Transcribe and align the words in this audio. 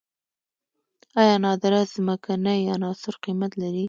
آیا 1.21 1.35
نادره 1.43 1.81
ځمکنۍ 1.93 2.61
عناصر 2.75 3.13
قیمت 3.23 3.51
لري؟ 3.61 3.79